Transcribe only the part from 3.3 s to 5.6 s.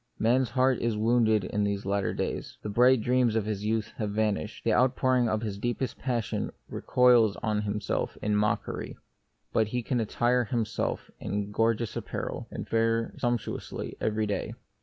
of his youth have vanished; the outpouring of his